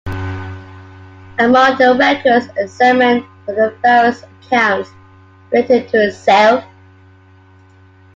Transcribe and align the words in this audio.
Among 1.37 1.77
the 1.77 1.95
records 1.95 2.47
examined 2.57 3.23
were 3.45 3.53
the 3.53 3.75
various 3.83 4.23
accounts 4.41 4.89
related 5.51 5.89
to 5.89 6.09
Zelph. 6.11 6.63